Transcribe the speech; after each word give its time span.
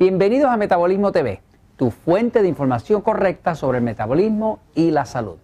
Bienvenidos 0.00 0.50
a 0.50 0.56
Metabolismo 0.56 1.12
TV, 1.12 1.42
tu 1.76 1.90
fuente 1.90 2.40
de 2.40 2.48
información 2.48 3.02
correcta 3.02 3.54
sobre 3.54 3.76
el 3.76 3.84
metabolismo 3.84 4.60
y 4.74 4.92
la 4.92 5.04
salud. 5.04 5.36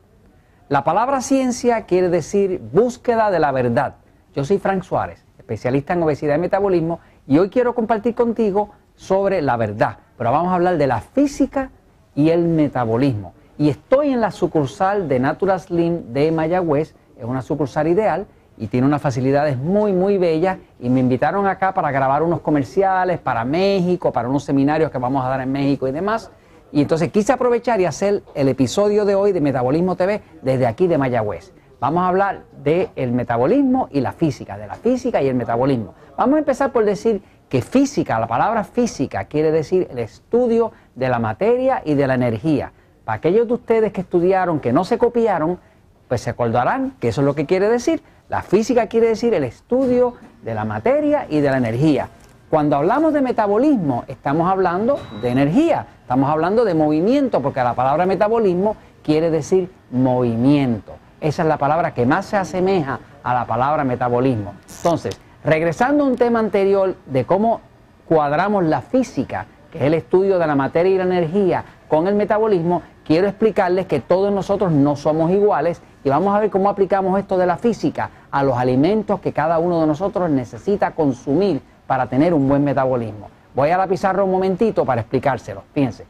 La 0.70 0.82
palabra 0.82 1.20
ciencia 1.20 1.82
quiere 1.82 2.08
decir 2.08 2.58
búsqueda 2.72 3.30
de 3.30 3.38
la 3.38 3.52
verdad. 3.52 3.96
Yo 4.34 4.46
soy 4.46 4.56
Frank 4.56 4.82
Suárez, 4.82 5.22
especialista 5.36 5.92
en 5.92 6.02
obesidad 6.02 6.36
y 6.36 6.38
metabolismo, 6.38 7.00
y 7.26 7.36
hoy 7.36 7.50
quiero 7.50 7.74
compartir 7.74 8.14
contigo 8.14 8.70
sobre 8.94 9.42
la 9.42 9.58
verdad. 9.58 9.98
Pero 10.16 10.32
vamos 10.32 10.50
a 10.50 10.54
hablar 10.54 10.78
de 10.78 10.86
la 10.86 11.02
física 11.02 11.70
y 12.14 12.30
el 12.30 12.46
metabolismo. 12.46 13.34
Y 13.58 13.68
estoy 13.68 14.08
en 14.08 14.22
la 14.22 14.30
sucursal 14.30 15.06
de 15.06 15.20
Natural 15.20 15.60
Slim 15.60 16.14
de 16.14 16.32
Mayagüez, 16.32 16.94
es 17.18 17.24
una 17.26 17.42
sucursal 17.42 17.88
ideal 17.88 18.26
y 18.58 18.68
tiene 18.68 18.86
unas 18.86 19.02
facilidades 19.02 19.56
muy, 19.56 19.92
muy 19.92 20.18
bellas. 20.18 20.58
Y 20.80 20.88
me 20.88 21.00
invitaron 21.00 21.46
acá 21.46 21.74
para 21.74 21.90
grabar 21.90 22.22
unos 22.22 22.40
comerciales 22.40 23.18
para 23.18 23.44
México, 23.44 24.12
para 24.12 24.28
unos 24.28 24.44
seminarios 24.44 24.90
que 24.90 24.98
vamos 24.98 25.24
a 25.24 25.28
dar 25.28 25.40
en 25.40 25.52
México 25.52 25.86
y 25.88 25.92
demás. 25.92 26.30
Y 26.72 26.82
entonces 26.82 27.10
quise 27.10 27.32
aprovechar 27.32 27.80
y 27.80 27.84
hacer 27.84 28.22
el 28.34 28.48
episodio 28.48 29.04
de 29.04 29.14
hoy 29.14 29.32
de 29.32 29.40
Metabolismo 29.40 29.96
TV 29.96 30.22
desde 30.42 30.66
aquí 30.66 30.86
de 30.86 30.98
Mayagüez. 30.98 31.52
Vamos 31.78 32.02
a 32.02 32.08
hablar 32.08 32.44
del 32.62 33.12
metabolismo 33.12 33.88
y 33.92 34.00
la 34.00 34.12
física, 34.12 34.56
de 34.56 34.66
la 34.66 34.74
física 34.76 35.22
y 35.22 35.28
el 35.28 35.34
metabolismo. 35.34 35.94
Vamos 36.16 36.36
a 36.36 36.38
empezar 36.38 36.72
por 36.72 36.84
decir 36.84 37.22
que 37.48 37.60
física, 37.62 38.18
la 38.18 38.26
palabra 38.26 38.64
física 38.64 39.24
quiere 39.24 39.52
decir 39.52 39.86
el 39.90 39.98
estudio 39.98 40.72
de 40.94 41.08
la 41.08 41.18
materia 41.18 41.82
y 41.84 41.94
de 41.94 42.06
la 42.06 42.14
energía. 42.14 42.72
Para 43.04 43.18
aquellos 43.18 43.46
de 43.46 43.54
ustedes 43.54 43.92
que 43.92 44.00
estudiaron, 44.00 44.58
que 44.58 44.72
no 44.72 44.84
se 44.84 44.98
copiaron, 44.98 45.60
pues 46.08 46.22
se 46.22 46.30
acordarán 46.30 46.94
que 46.98 47.08
eso 47.08 47.20
es 47.20 47.24
lo 47.26 47.34
que 47.34 47.46
quiere 47.46 47.68
decir. 47.68 48.02
La 48.28 48.42
física 48.42 48.88
quiere 48.88 49.08
decir 49.08 49.34
el 49.34 49.44
estudio 49.44 50.14
de 50.42 50.52
la 50.52 50.64
materia 50.64 51.26
y 51.28 51.40
de 51.40 51.48
la 51.48 51.58
energía. 51.58 52.08
Cuando 52.50 52.74
hablamos 52.74 53.12
de 53.12 53.20
metabolismo, 53.20 54.04
estamos 54.08 54.50
hablando 54.50 54.98
de 55.22 55.28
energía, 55.28 55.86
estamos 56.00 56.28
hablando 56.28 56.64
de 56.64 56.74
movimiento, 56.74 57.40
porque 57.40 57.62
la 57.62 57.74
palabra 57.74 58.04
metabolismo 58.04 58.76
quiere 59.04 59.30
decir 59.30 59.70
movimiento. 59.92 60.96
Esa 61.20 61.42
es 61.42 61.48
la 61.48 61.56
palabra 61.56 61.94
que 61.94 62.04
más 62.04 62.26
se 62.26 62.36
asemeja 62.36 62.98
a 63.22 63.32
la 63.32 63.46
palabra 63.46 63.84
metabolismo. 63.84 64.54
Entonces, 64.76 65.20
regresando 65.44 66.02
a 66.02 66.08
un 66.08 66.16
tema 66.16 66.40
anterior 66.40 66.96
de 67.06 67.24
cómo 67.24 67.60
cuadramos 68.08 68.64
la 68.64 68.80
física, 68.80 69.46
es 69.76 69.82
el 69.82 69.94
estudio 69.94 70.38
de 70.38 70.46
la 70.46 70.54
materia 70.54 70.94
y 70.94 70.98
la 70.98 71.04
energía, 71.04 71.64
con 71.88 72.08
el 72.08 72.14
metabolismo, 72.14 72.82
quiero 73.04 73.28
explicarles 73.28 73.86
que 73.86 74.00
todos 74.00 74.32
nosotros 74.32 74.72
no 74.72 74.96
somos 74.96 75.30
iguales 75.30 75.80
y 76.02 76.08
vamos 76.08 76.34
a 76.34 76.40
ver 76.40 76.50
cómo 76.50 76.68
aplicamos 76.68 77.18
esto 77.18 77.36
de 77.38 77.46
la 77.46 77.56
física 77.56 78.10
a 78.30 78.42
los 78.42 78.56
alimentos 78.56 79.20
que 79.20 79.32
cada 79.32 79.58
uno 79.58 79.80
de 79.80 79.86
nosotros 79.86 80.30
necesita 80.30 80.92
consumir 80.92 81.60
para 81.86 82.06
tener 82.06 82.34
un 82.34 82.48
buen 82.48 82.64
metabolismo. 82.64 83.28
Voy 83.54 83.70
a 83.70 83.78
la 83.78 83.86
pizarra 83.86 84.24
un 84.24 84.30
momentito 84.30 84.84
para 84.84 85.02
explicárselo. 85.02 85.62
Fíjense. 85.72 86.06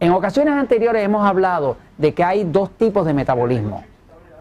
En 0.00 0.12
ocasiones 0.12 0.54
anteriores 0.54 1.04
hemos 1.04 1.26
hablado 1.26 1.76
de 1.98 2.14
que 2.14 2.22
hay 2.22 2.44
dos 2.44 2.70
tipos 2.70 3.06
de 3.06 3.14
metabolismo. 3.14 3.84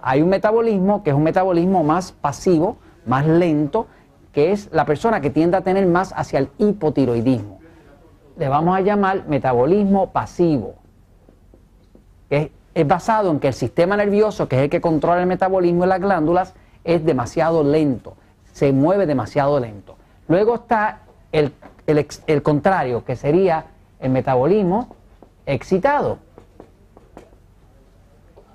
Hay 0.01 0.21
un 0.21 0.29
metabolismo 0.29 1.03
que 1.03 1.11
es 1.11 1.15
un 1.15 1.23
metabolismo 1.23 1.83
más 1.83 2.11
pasivo, 2.11 2.77
más 3.05 3.25
lento, 3.25 3.87
que 4.33 4.51
es 4.51 4.69
la 4.71 4.85
persona 4.85 5.21
que 5.21 5.29
tiende 5.29 5.57
a 5.57 5.61
tener 5.61 5.85
más 5.85 6.13
hacia 6.15 6.39
el 6.39 6.49
hipotiroidismo. 6.57 7.62
Le 8.37 8.47
vamos 8.47 8.75
a 8.75 8.81
llamar 8.81 9.27
metabolismo 9.27 10.11
pasivo 10.11 10.75
es, 12.33 12.87
basado 12.87 13.31
en 13.31 13.39
que 13.39 13.47
el 13.49 13.53
sistema 13.53 13.95
nervioso, 13.97 14.47
que 14.47 14.55
es 14.57 14.61
el 14.63 14.69
que 14.69 14.81
controla 14.81 15.21
el 15.21 15.27
metabolismo 15.27 15.85
y 15.85 15.87
las 15.87 15.99
glándulas, 15.99 16.53
es 16.83 17.05
demasiado 17.05 17.63
lento, 17.63 18.15
se 18.51 18.71
mueve 18.71 19.05
demasiado 19.05 19.59
lento. 19.59 19.95
Luego 20.27 20.55
está 20.55 21.01
el, 21.31 21.53
el, 21.85 22.43
contrario, 22.43 23.05
que 23.05 23.15
sería 23.15 23.65
el 23.99 24.11
metabolismo 24.11 24.95
excitado. 25.45 26.17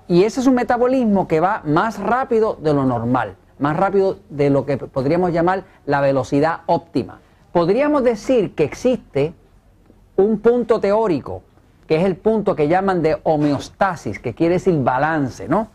Y 0.07 0.23
ese 0.23 0.41
es 0.41 0.47
un 0.47 0.55
metabolismo 0.55 1.27
que 1.27 1.39
va 1.39 1.61
más 1.65 1.99
rápido 1.99 2.55
de 2.55 2.73
lo 2.73 2.83
normal, 2.83 3.35
más 3.59 3.77
rápido 3.77 4.17
de 4.29 4.49
lo 4.49 4.65
que 4.65 4.77
podríamos 4.77 5.31
llamar 5.31 5.63
la 5.85 6.01
velocidad 6.01 6.61
óptima. 6.65 7.19
Podríamos 7.51 8.03
decir 8.03 8.55
que 8.55 8.63
existe 8.63 9.33
un 10.23 10.39
punto 10.39 10.79
teórico 10.79 11.43
que 11.89 11.95
es 11.95 12.03
el 12.03 12.17
punto 12.17 12.55
que 12.55 12.67
llaman 12.67 13.01
de 13.01 13.17
homeostasis, 13.23 14.19
que 14.19 14.35
quiere 14.35 14.53
decir 14.53 14.75
balance, 14.83 15.47
¿no? 15.47 15.69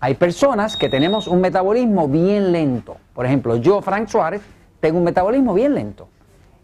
Hay 0.00 0.14
personas 0.14 0.78
que 0.78 0.88
tenemos 0.88 1.26
un 1.26 1.42
metabolismo 1.42 2.08
bien 2.08 2.52
lento. 2.52 2.96
Por 3.12 3.26
ejemplo, 3.26 3.56
yo, 3.56 3.82
Frank 3.82 4.08
Suárez, 4.08 4.40
tengo 4.80 4.96
un 4.96 5.04
metabolismo 5.04 5.52
bien 5.52 5.74
lento. 5.74 6.08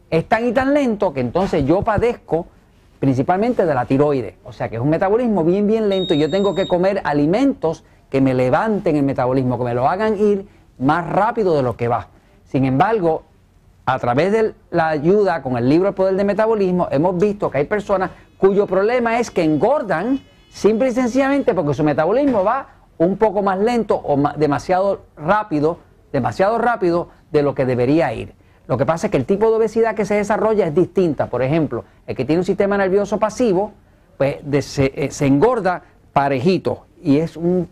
Es 0.08 0.26
tan 0.26 0.46
y 0.46 0.52
tan 0.52 0.72
lento 0.72 1.12
que 1.12 1.20
entonces 1.20 1.66
yo 1.66 1.82
padezco 1.82 2.46
principalmente 2.98 3.66
de 3.66 3.74
la 3.74 3.84
tiroides. 3.84 4.36
O 4.42 4.52
sea 4.52 4.70
que 4.70 4.76
es 4.76 4.80
un 4.80 4.88
metabolismo 4.88 5.44
bien, 5.44 5.66
bien 5.66 5.90
lento 5.90 6.14
yo 6.14 6.30
tengo 6.30 6.54
que 6.54 6.66
comer 6.66 7.02
alimentos 7.04 7.84
que 8.08 8.22
me 8.22 8.32
levanten 8.32 8.96
el 8.96 9.02
metabolismo, 9.02 9.58
que 9.58 9.64
me 9.64 9.74
lo 9.74 9.86
hagan 9.86 10.18
ir 10.18 10.46
más 10.78 11.06
rápido 11.10 11.54
de 11.54 11.62
lo 11.62 11.76
que 11.76 11.88
va. 11.88 12.08
Sin 12.44 12.64
embargo, 12.64 13.24
a 13.84 13.98
través 13.98 14.32
de 14.32 14.54
la 14.70 14.88
ayuda 14.88 15.42
con 15.42 15.56
el 15.56 15.68
libro 15.68 15.88
El 15.88 15.94
Poder 15.94 16.14
del 16.14 16.26
Metabolismo, 16.26 16.88
hemos 16.90 17.18
visto 17.18 17.50
que 17.50 17.58
hay 17.58 17.64
personas 17.64 18.10
cuyo 18.38 18.66
problema 18.66 19.18
es 19.18 19.30
que 19.30 19.42
engordan 19.42 20.20
simple 20.50 20.88
y 20.88 20.92
sencillamente 20.92 21.54
porque 21.54 21.74
su 21.74 21.84
metabolismo 21.84 22.44
va 22.44 22.68
un 22.98 23.16
poco 23.16 23.42
más 23.42 23.58
lento 23.58 24.00
o 24.02 24.16
demasiado 24.36 25.02
rápido, 25.16 25.78
demasiado 26.12 26.58
rápido 26.58 27.08
de 27.30 27.42
lo 27.42 27.54
que 27.54 27.64
debería 27.64 28.12
ir. 28.12 28.34
Lo 28.68 28.78
que 28.78 28.86
pasa 28.86 29.06
es 29.06 29.10
que 29.10 29.16
el 29.16 29.24
tipo 29.24 29.50
de 29.50 29.56
obesidad 29.56 29.94
que 29.94 30.04
se 30.04 30.14
desarrolla 30.14 30.66
es 30.66 30.74
distinta. 30.74 31.26
Por 31.26 31.42
ejemplo, 31.42 31.84
el 32.06 32.14
que 32.14 32.24
tiene 32.24 32.40
un 32.40 32.44
sistema 32.44 32.76
nervioso 32.78 33.18
pasivo, 33.18 33.72
pues 34.16 34.36
eh, 34.78 35.08
se, 35.10 35.26
engorda 35.26 35.82
parejito 36.12 36.86
y 37.02 37.18
es 37.18 37.36
un, 37.36 37.68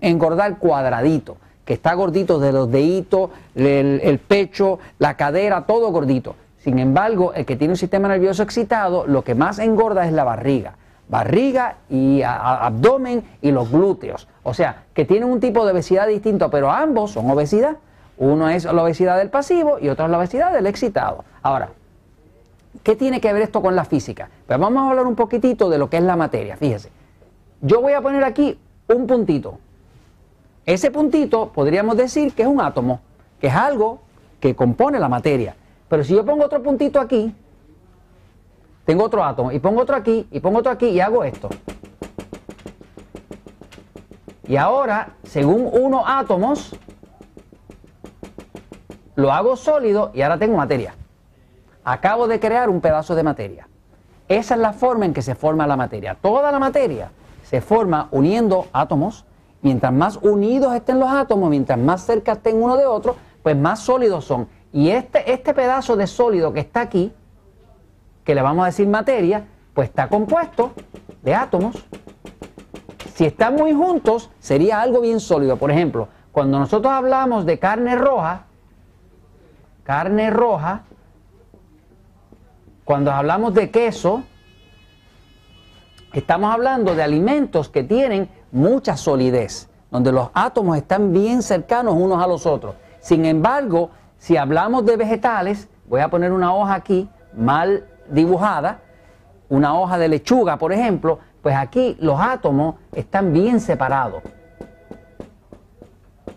engordar 0.00 0.58
cuadradito, 0.58 1.36
que 1.64 1.74
está 1.74 1.94
gordito 1.94 2.38
de 2.38 2.52
los 2.52 2.70
deditos, 2.70 3.30
el 3.54 4.20
pecho, 4.26 4.78
la 4.98 5.16
cadera, 5.16 5.62
todo 5.66 5.90
gordito. 5.90 6.36
Sin 6.58 6.78
embargo, 6.78 7.32
el 7.34 7.44
que 7.44 7.56
tiene 7.56 7.72
un 7.72 7.78
sistema 7.78 8.08
nervioso 8.08 8.42
excitado, 8.42 9.06
lo 9.06 9.22
que 9.22 9.34
más 9.34 9.58
engorda 9.58 10.06
es 10.06 10.12
la 10.12 10.24
barriga. 10.24 10.76
Barriga 11.08 11.76
y 11.90 12.22
abdomen 12.22 13.22
y 13.42 13.50
los 13.50 13.70
glúteos. 13.70 14.26
O 14.42 14.54
sea, 14.54 14.84
que 14.94 15.04
tienen 15.04 15.28
un 15.28 15.40
tipo 15.40 15.66
de 15.66 15.72
obesidad 15.72 16.06
distinto, 16.06 16.50
pero 16.50 16.70
ambos 16.70 17.12
son 17.12 17.30
obesidad. 17.30 17.76
Uno 18.16 18.48
es 18.48 18.64
la 18.64 18.82
obesidad 18.82 19.18
del 19.18 19.28
pasivo 19.28 19.78
y 19.80 19.88
otro 19.88 20.06
es 20.06 20.10
la 20.10 20.18
obesidad 20.18 20.52
del 20.52 20.66
excitado. 20.66 21.24
Ahora, 21.42 21.70
¿qué 22.82 22.96
tiene 22.96 23.20
que 23.20 23.32
ver 23.32 23.42
esto 23.42 23.60
con 23.60 23.76
la 23.76 23.84
física? 23.84 24.30
Pues 24.46 24.58
vamos 24.58 24.82
a 24.84 24.90
hablar 24.90 25.06
un 25.06 25.16
poquitito 25.16 25.68
de 25.68 25.78
lo 25.78 25.90
que 25.90 25.98
es 25.98 26.02
la 26.02 26.16
materia. 26.16 26.56
Fíjese, 26.56 26.90
yo 27.60 27.80
voy 27.80 27.92
a 27.92 28.00
poner 28.00 28.24
aquí 28.24 28.58
un 28.88 29.06
puntito. 29.06 29.58
Ese 30.66 30.90
puntito 30.90 31.50
podríamos 31.52 31.96
decir 31.96 32.32
que 32.34 32.42
es 32.42 32.48
un 32.48 32.60
átomo, 32.60 33.00
que 33.40 33.48
es 33.48 33.54
algo 33.54 34.00
que 34.40 34.54
compone 34.54 34.98
la 34.98 35.08
materia. 35.08 35.56
Pero 35.88 36.04
si 36.04 36.14
yo 36.14 36.24
pongo 36.24 36.44
otro 36.44 36.62
puntito 36.62 37.00
aquí, 37.00 37.34
tengo 38.84 39.04
otro 39.04 39.24
átomo, 39.24 39.52
y 39.52 39.58
pongo 39.58 39.82
otro 39.82 39.96
aquí, 39.96 40.26
y 40.30 40.40
pongo 40.40 40.58
otro 40.58 40.72
aquí, 40.72 40.88
y 40.88 41.00
hago 41.00 41.24
esto. 41.24 41.48
Y 44.46 44.56
ahora, 44.56 45.14
según 45.24 45.70
unos 45.72 46.02
átomos, 46.06 46.76
lo 49.14 49.32
hago 49.32 49.56
sólido 49.56 50.10
y 50.14 50.22
ahora 50.22 50.38
tengo 50.38 50.56
materia. 50.56 50.94
Acabo 51.84 52.26
de 52.26 52.40
crear 52.40 52.68
un 52.68 52.80
pedazo 52.80 53.14
de 53.14 53.22
materia. 53.22 53.68
Esa 54.28 54.54
es 54.54 54.60
la 54.60 54.72
forma 54.72 55.06
en 55.06 55.14
que 55.14 55.22
se 55.22 55.34
forma 55.34 55.66
la 55.66 55.76
materia. 55.76 56.16
Toda 56.20 56.50
la 56.50 56.58
materia 56.58 57.10
se 57.42 57.60
forma 57.60 58.08
uniendo 58.10 58.66
átomos. 58.72 59.24
Mientras 59.64 59.94
más 59.94 60.18
unidos 60.20 60.74
estén 60.74 61.00
los 61.00 61.08
átomos, 61.10 61.48
mientras 61.48 61.78
más 61.78 62.04
cerca 62.04 62.32
estén 62.32 62.62
uno 62.62 62.76
de 62.76 62.84
otro, 62.84 63.16
pues 63.42 63.56
más 63.56 63.80
sólidos 63.80 64.26
son. 64.26 64.46
Y 64.74 64.90
este, 64.90 65.32
este 65.32 65.54
pedazo 65.54 65.96
de 65.96 66.06
sólido 66.06 66.52
que 66.52 66.60
está 66.60 66.82
aquí, 66.82 67.14
que 68.24 68.34
le 68.34 68.42
vamos 68.42 68.64
a 68.64 68.66
decir 68.66 68.86
materia, 68.86 69.46
pues 69.72 69.88
está 69.88 70.10
compuesto 70.10 70.72
de 71.22 71.34
átomos. 71.34 71.82
Si 73.14 73.24
están 73.24 73.54
muy 73.54 73.72
juntos, 73.72 74.30
sería 74.38 74.82
algo 74.82 75.00
bien 75.00 75.18
sólido. 75.18 75.56
Por 75.56 75.70
ejemplo, 75.70 76.08
cuando 76.30 76.58
nosotros 76.58 76.92
hablamos 76.92 77.46
de 77.46 77.58
carne 77.58 77.96
roja, 77.96 78.44
carne 79.82 80.28
roja, 80.28 80.82
cuando 82.84 83.10
hablamos 83.12 83.54
de 83.54 83.70
queso, 83.70 84.24
estamos 86.12 86.52
hablando 86.52 86.94
de 86.94 87.02
alimentos 87.02 87.70
que 87.70 87.82
tienen 87.82 88.28
mucha 88.54 88.96
solidez, 88.96 89.68
donde 89.90 90.12
los 90.12 90.30
átomos 90.32 90.76
están 90.76 91.12
bien 91.12 91.42
cercanos 91.42 91.94
unos 91.94 92.22
a 92.22 92.26
los 92.26 92.46
otros. 92.46 92.76
Sin 93.00 93.24
embargo, 93.26 93.90
si 94.16 94.36
hablamos 94.36 94.86
de 94.86 94.96
vegetales, 94.96 95.68
voy 95.86 96.00
a 96.00 96.08
poner 96.08 96.32
una 96.32 96.54
hoja 96.54 96.74
aquí 96.74 97.08
mal 97.36 97.86
dibujada, 98.08 98.78
una 99.48 99.78
hoja 99.78 99.98
de 99.98 100.08
lechuga, 100.08 100.56
por 100.56 100.72
ejemplo, 100.72 101.18
pues 101.42 101.56
aquí 101.56 101.96
los 102.00 102.18
átomos 102.20 102.76
están 102.92 103.32
bien 103.32 103.60
separados. 103.60 104.22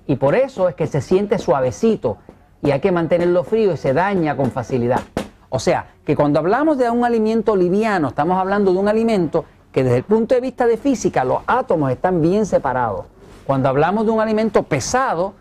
Y 0.08 0.16
por 0.16 0.34
eso 0.34 0.68
es 0.70 0.75
que 0.75 0.88
se 0.88 1.02
siente 1.02 1.38
suavecito 1.38 2.18
y 2.63 2.72
hay 2.72 2.80
que 2.80 2.92
mantenerlo 2.92 3.44
frío 3.44 3.74
y 3.74 3.78
se 3.78 3.94
daña 3.94 4.36
con 4.36 4.52
facilidad. 4.52 5.02
O 5.50 5.60
sea, 5.60 5.88
que 6.04 6.16
cuando 6.16 6.40
hablamos 6.40 6.78
de 6.78 6.90
un 6.90 7.06
alimento 7.06 7.56
liviano, 7.56 8.08
estamos 8.10 8.40
hablando 8.40 8.74
de 8.74 8.80
un 8.80 8.88
alimento 8.88 9.46
que 9.77 9.83
desde 9.83 9.97
el 9.97 10.06
punto 10.06 10.33
de 10.33 10.41
vista 10.41 10.65
de 10.65 10.75
física 10.75 11.24
los 11.24 11.41
átomos 11.45 11.91
están 11.91 12.19
bien 12.19 12.47
separados. 12.47 13.06
Cuando 13.45 13.69
hablamos 13.69 14.07
de 14.07 14.12
un 14.12 14.19
alimento 14.19 14.63
pesado, 14.63 15.35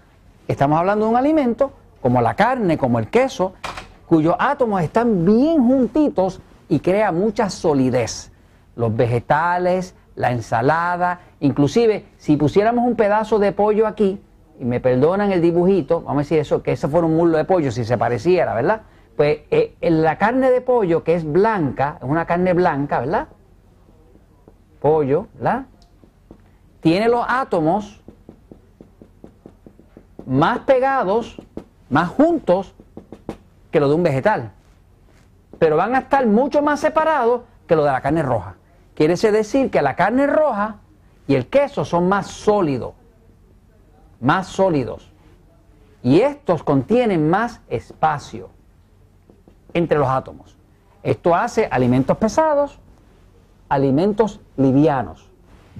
estamos 0.46 0.78
hablando 0.78 1.06
de 1.06 1.12
un 1.12 1.16
alimento 1.16 1.72
como 2.02 2.20
la 2.20 2.34
carne, 2.34 2.76
como 2.76 2.98
el 2.98 3.08
queso, 3.08 3.54
cuyos 4.06 4.36
átomos 4.38 4.82
están 4.82 5.24
bien 5.24 5.66
juntitos 5.66 6.42
y 6.68 6.80
crea 6.80 7.12
mucha 7.12 7.48
solidez. 7.48 8.30
Los 8.74 8.94
vegetales, 8.94 9.94
la 10.16 10.32
ensalada, 10.32 11.20
inclusive 11.40 12.04
si 12.18 12.36
pusiéramos 12.36 12.86
un 12.86 12.94
pedazo 12.94 13.38
de 13.38 13.52
pollo 13.52 13.86
aquí, 13.86 14.20
y 14.60 14.66
me 14.66 14.80
perdonan 14.80 15.32
el 15.32 15.40
dibujito, 15.40 16.02
vamos 16.02 16.16
a 16.16 16.24
decir 16.24 16.40
eso, 16.40 16.62
que 16.62 16.72
eso 16.72 16.90
fuera 16.90 17.06
un 17.06 17.16
muslo 17.16 17.38
de 17.38 17.46
pollo 17.46 17.72
si 17.72 17.86
se 17.86 17.96
pareciera, 17.96 18.52
¿verdad? 18.52 18.82
Pues 19.16 19.38
eh, 19.50 19.74
la 19.80 20.18
carne 20.18 20.50
de 20.50 20.60
pollo 20.60 21.04
que 21.04 21.14
es 21.14 21.24
blanca, 21.24 21.96
es 22.02 22.06
una 22.06 22.26
carne 22.26 22.52
blanca, 22.52 23.00
¿verdad? 23.00 23.28
Pollo, 24.80 25.28
¿verdad? 25.34 25.66
Tiene 26.80 27.08
los 27.08 27.24
átomos 27.26 28.02
más 30.26 30.60
pegados, 30.60 31.36
más 31.88 32.08
juntos 32.08 32.74
que 33.70 33.80
lo 33.80 33.88
de 33.88 33.94
un 33.94 34.02
vegetal. 34.02 34.52
Pero 35.58 35.76
van 35.76 35.94
a 35.94 36.00
estar 36.00 36.26
mucho 36.26 36.62
más 36.62 36.80
separados 36.80 37.42
que 37.66 37.76
lo 37.76 37.84
de 37.84 37.92
la 37.92 38.00
carne 38.00 38.22
roja. 38.22 38.56
Quiere 38.94 39.16
decir 39.16 39.70
que 39.70 39.82
la 39.82 39.96
carne 39.96 40.26
roja 40.26 40.76
y 41.26 41.34
el 41.34 41.48
queso 41.48 41.84
son 41.84 42.08
más 42.08 42.28
sólidos, 42.28 42.94
más 44.20 44.46
sólidos. 44.46 45.12
Y 46.02 46.20
estos 46.20 46.62
contienen 46.62 47.28
más 47.28 47.60
espacio 47.68 48.50
entre 49.74 49.98
los 49.98 50.08
átomos. 50.08 50.56
Esto 51.02 51.34
hace 51.34 51.68
alimentos 51.70 52.16
pesados, 52.16 52.78
alimentos 53.68 54.40
livianos. 54.56 55.30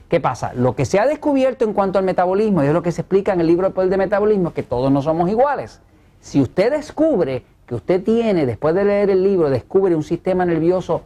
¿Qué 0.09 0.21
pasa? 0.21 0.53
Lo 0.55 0.77
que 0.77 0.85
se 0.85 1.01
ha 1.01 1.07
descubierto 1.07 1.65
en 1.65 1.73
cuanto 1.73 1.99
al 1.99 2.05
metabolismo, 2.05 2.63
y 2.63 2.67
es 2.67 2.73
lo 2.73 2.83
que 2.83 2.93
se 2.93 3.01
explica 3.01 3.33
en 3.33 3.41
el 3.41 3.47
libro 3.47 3.67
El 3.67 3.73
Poder 3.73 3.91
de 3.91 3.97
Metabolismo, 3.97 4.49
es 4.49 4.55
que 4.55 4.63
todos 4.63 4.93
no 4.93 5.03
somos 5.03 5.29
iguales. 5.29 5.81
Si 6.21 6.41
usted 6.41 6.71
descubre 6.71 7.45
que 7.67 7.75
usted 7.75 8.03
tiene, 8.03 8.47
después 8.47 8.75
de 8.75 8.85
leer 8.85 9.11
el 9.11 9.23
libro, 9.23 9.51
descubre 9.51 9.95
un 9.97 10.05
sistema 10.05 10.45
nervioso 10.45 11.03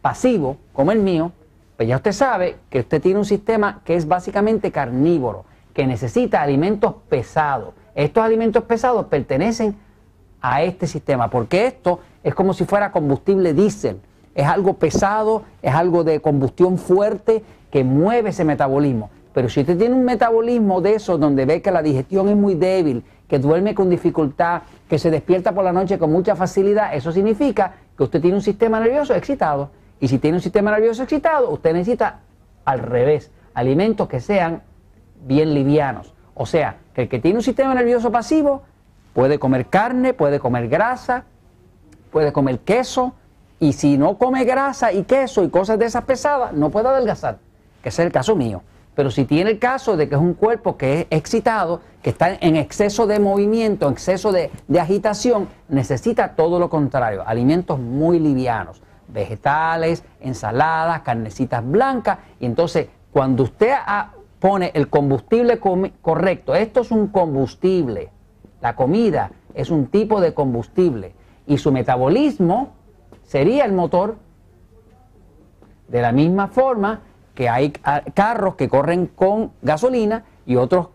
pasivo, 0.00 0.56
como 0.72 0.92
el 0.92 1.00
mío, 1.00 1.32
pues 1.76 1.88
ya 1.88 1.96
usted 1.96 2.12
sabe 2.12 2.56
que 2.70 2.80
usted 2.80 3.00
tiene 3.02 3.18
un 3.18 3.24
sistema 3.24 3.82
que 3.84 3.94
es 3.94 4.08
básicamente 4.08 4.70
carnívoro, 4.70 5.44
que 5.74 5.86
necesita 5.86 6.40
alimentos 6.40 6.94
pesados. 7.08 7.74
Estos 7.94 8.24
alimentos 8.24 8.64
pesados 8.64 9.06
pertenecen 9.06 9.76
a 10.40 10.62
este 10.62 10.86
sistema, 10.86 11.28
porque 11.28 11.66
esto 11.66 12.00
es 12.22 12.34
como 12.34 12.54
si 12.54 12.64
fuera 12.64 12.92
combustible 12.92 13.52
diésel. 13.52 14.00
Es 14.34 14.46
algo 14.46 14.74
pesado, 14.74 15.42
es 15.62 15.74
algo 15.74 16.04
de 16.04 16.20
combustión 16.20 16.78
fuerte 16.78 17.42
que 17.70 17.84
mueve 17.84 18.30
ese 18.30 18.44
metabolismo. 18.44 19.10
Pero 19.32 19.48
si 19.48 19.60
usted 19.60 19.78
tiene 19.78 19.94
un 19.94 20.04
metabolismo 20.04 20.80
de 20.80 20.94
esos 20.94 21.20
donde 21.20 21.44
ve 21.44 21.62
que 21.62 21.70
la 21.70 21.82
digestión 21.82 22.28
es 22.28 22.36
muy 22.36 22.54
débil, 22.54 23.04
que 23.28 23.38
duerme 23.38 23.74
con 23.74 23.88
dificultad, 23.88 24.62
que 24.88 24.98
se 24.98 25.10
despierta 25.10 25.52
por 25.52 25.64
la 25.64 25.72
noche 25.72 25.98
con 25.98 26.10
mucha 26.10 26.34
facilidad, 26.34 26.94
eso 26.94 27.12
significa 27.12 27.74
que 27.96 28.02
usted 28.02 28.20
tiene 28.20 28.36
un 28.36 28.42
sistema 28.42 28.80
nervioso 28.80 29.14
excitado. 29.14 29.70
Y 30.00 30.08
si 30.08 30.18
tiene 30.18 30.38
un 30.38 30.42
sistema 30.42 30.72
nervioso 30.72 31.02
excitado, 31.02 31.50
usted 31.50 31.72
necesita 31.72 32.20
al 32.64 32.80
revés, 32.80 33.30
alimentos 33.54 34.08
que 34.08 34.20
sean 34.20 34.62
bien 35.26 35.54
livianos. 35.54 36.12
O 36.34 36.46
sea, 36.46 36.78
que 36.94 37.02
el 37.02 37.08
que 37.08 37.20
tiene 37.20 37.38
un 37.38 37.42
sistema 37.42 37.74
nervioso 37.74 38.10
pasivo 38.10 38.62
puede 39.12 39.38
comer 39.38 39.66
carne, 39.66 40.12
puede 40.12 40.40
comer 40.40 40.68
grasa, 40.68 41.24
puede 42.10 42.32
comer 42.32 42.60
queso, 42.60 43.14
y 43.60 43.74
si 43.74 43.96
no 43.96 44.18
come 44.18 44.44
grasa 44.44 44.92
y 44.92 45.04
queso 45.04 45.44
y 45.44 45.50
cosas 45.50 45.78
de 45.78 45.86
esas 45.86 46.04
pesadas, 46.04 46.52
no 46.52 46.70
puede 46.70 46.88
adelgazar 46.88 47.38
que 47.82 47.88
es 47.88 47.98
el 47.98 48.12
caso 48.12 48.36
mío. 48.36 48.62
Pero 48.94 49.10
si 49.10 49.24
tiene 49.24 49.50
el 49.50 49.58
caso 49.58 49.96
de 49.96 50.08
que 50.08 50.14
es 50.14 50.20
un 50.20 50.34
cuerpo 50.34 50.76
que 50.76 51.00
es 51.00 51.06
excitado, 51.10 51.80
que 52.02 52.10
está 52.10 52.34
en 52.34 52.56
exceso 52.56 53.06
de 53.06 53.20
movimiento, 53.20 53.86
en 53.86 53.92
exceso 53.92 54.32
de, 54.32 54.50
agitación, 54.78 55.48
necesita 55.68 56.34
todo 56.34 56.58
lo 56.58 56.68
contrario, 56.68 57.22
alimentos 57.26 57.78
muy 57.78 58.18
livianos, 58.18 58.82
vegetales, 59.08 60.04
ensaladas, 60.20 61.02
carnecitas 61.02 61.66
blancas. 61.66 62.18
Y 62.40 62.46
entonces, 62.46 62.88
cuando 63.12 63.44
usted 63.44 63.74
pone 64.38 64.70
el 64.74 64.88
combustible 64.88 65.60
correcto, 66.02 66.54
esto 66.54 66.80
es 66.80 66.90
un 66.90 67.08
combustible, 67.08 68.10
la 68.60 68.74
comida 68.74 69.30
es 69.54 69.70
un 69.70 69.86
tipo 69.86 70.20
de 70.20 70.34
combustible, 70.34 71.14
y 71.46 71.58
su 71.58 71.72
metabolismo 71.72 72.74
sería 73.30 73.64
el 73.64 73.72
motor. 73.72 74.16
De 75.86 76.02
la 76.02 76.10
misma 76.10 76.48
forma, 76.48 77.02
que 77.34 77.48
hay 77.48 77.70
carros 77.70 78.56
que 78.56 78.68
corren 78.68 79.06
con 79.06 79.52
gasolina 79.62 80.24
y 80.46 80.56
otros 80.56 80.88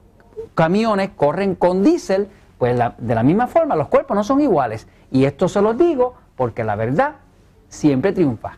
camiones 0.54 1.12
corren 1.16 1.56
con 1.56 1.82
diésel, 1.82 2.28
pues 2.58 2.78
de 2.98 3.16
la 3.16 3.24
misma 3.24 3.48
forma 3.48 3.76
los 3.76 3.88
cuerpos 3.88 4.16
no 4.16 4.24
son 4.26 4.42
iguales. 4.42 4.88
Y 5.12 5.24
esto 5.24 5.48
se 5.48 5.62
los 5.62 5.78
digo 5.78 6.16
porque 6.36 6.66
la 6.66 6.76
verdad 6.76 7.16
siempre 7.70 8.12
triunfa. 8.12 8.58